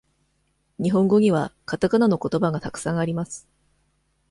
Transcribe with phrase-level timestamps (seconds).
[0.79, 3.47] 日本語にはかたかなのことばがたくさんあります。